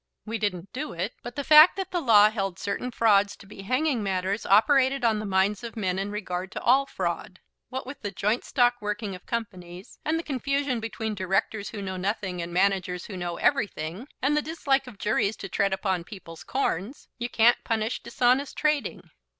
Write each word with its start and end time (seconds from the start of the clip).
"We 0.25 0.39
didn't 0.39 0.73
do 0.73 0.93
it, 0.93 1.13
but 1.21 1.35
the 1.35 1.43
fact 1.43 1.75
that 1.77 1.91
the 1.91 2.01
law 2.01 2.31
held 2.31 2.57
certain 2.57 2.89
frauds 2.89 3.35
to 3.35 3.45
be 3.45 3.61
hanging 3.61 4.01
matters 4.01 4.47
operated 4.47 5.03
on 5.05 5.19
the 5.19 5.27
minds 5.27 5.63
of 5.63 5.77
men 5.77 5.99
in 5.99 6.09
regard 6.09 6.51
to 6.53 6.61
all 6.63 6.87
fraud. 6.87 7.39
What 7.69 7.85
with 7.85 8.01
the 8.01 8.09
joint 8.09 8.43
stock 8.43 8.77
working 8.81 9.13
of 9.13 9.27
companies, 9.27 9.99
and 10.03 10.17
the 10.17 10.23
confusion 10.23 10.79
between 10.79 11.13
directors 11.13 11.69
who 11.69 11.83
know 11.83 11.97
nothing 11.97 12.41
and 12.41 12.51
managers 12.51 13.05
who 13.05 13.15
know 13.15 13.37
everything, 13.37 14.07
and 14.23 14.35
the 14.35 14.41
dislike 14.41 14.87
of 14.87 14.97
juries 14.97 15.37
to 15.37 15.47
tread 15.49 15.71
upon 15.71 16.03
people's 16.03 16.43
corns, 16.43 17.07
you 17.19 17.29
can't 17.29 17.63
punish 17.63 18.01
dishonest 18.01 18.57
trading. 18.57 19.11